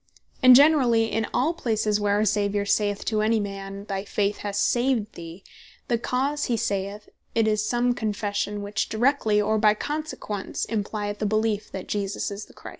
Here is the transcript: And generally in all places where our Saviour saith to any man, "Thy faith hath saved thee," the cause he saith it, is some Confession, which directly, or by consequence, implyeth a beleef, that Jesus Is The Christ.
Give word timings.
And 0.41 0.55
generally 0.55 1.11
in 1.11 1.27
all 1.31 1.53
places 1.53 1.99
where 1.99 2.15
our 2.15 2.25
Saviour 2.25 2.65
saith 2.65 3.05
to 3.05 3.21
any 3.21 3.39
man, 3.39 3.85
"Thy 3.85 4.03
faith 4.03 4.37
hath 4.37 4.55
saved 4.55 5.13
thee," 5.13 5.43
the 5.89 5.99
cause 5.99 6.45
he 6.45 6.57
saith 6.57 7.07
it, 7.35 7.47
is 7.47 7.63
some 7.63 7.93
Confession, 7.93 8.63
which 8.63 8.89
directly, 8.89 9.39
or 9.39 9.59
by 9.59 9.75
consequence, 9.75 10.65
implyeth 10.65 11.21
a 11.21 11.27
beleef, 11.27 11.71
that 11.71 11.87
Jesus 11.87 12.31
Is 12.31 12.45
The 12.45 12.53
Christ. 12.53 12.69